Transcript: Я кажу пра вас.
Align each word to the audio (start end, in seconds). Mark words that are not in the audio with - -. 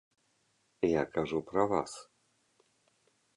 Я 0.91 1.03
кажу 1.17 1.43
пра 1.51 1.67
вас. 1.75 1.93